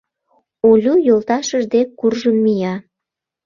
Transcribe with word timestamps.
—Олю 0.69 0.93
йолташыж 1.07 1.63
дек 1.73 1.87
куржын 1.99 2.37
мия. 2.45 2.73